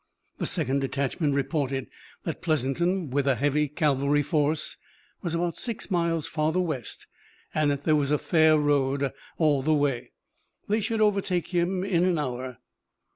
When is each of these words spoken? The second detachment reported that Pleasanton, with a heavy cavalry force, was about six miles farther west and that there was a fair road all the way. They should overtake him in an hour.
The 0.39 0.47
second 0.47 0.79
detachment 0.81 1.35
reported 1.35 1.85
that 2.23 2.41
Pleasanton, 2.41 3.11
with 3.11 3.27
a 3.27 3.35
heavy 3.35 3.67
cavalry 3.67 4.23
force, 4.23 4.75
was 5.21 5.35
about 5.35 5.59
six 5.59 5.91
miles 5.91 6.27
farther 6.27 6.59
west 6.59 7.05
and 7.53 7.69
that 7.69 7.83
there 7.83 7.95
was 7.95 8.09
a 8.09 8.17
fair 8.17 8.57
road 8.57 9.11
all 9.37 9.61
the 9.61 9.75
way. 9.75 10.09
They 10.67 10.79
should 10.79 11.01
overtake 11.01 11.49
him 11.49 11.83
in 11.83 12.03
an 12.03 12.17
hour. 12.17 12.57